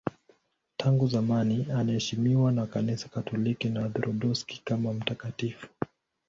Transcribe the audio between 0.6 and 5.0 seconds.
Tangu zamani anaheshimiwa na Kanisa Katoliki na Waorthodoksi kama